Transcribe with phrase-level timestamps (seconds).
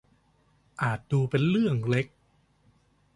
[0.81, 2.07] อาจดูเป็นเรื่องเล็ก